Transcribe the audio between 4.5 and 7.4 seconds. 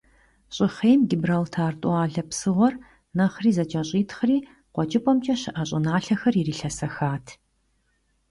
КъуэкӀыпӀэмкӀэ щыӀэ щӀыналъэхэр ирилъэсэхат.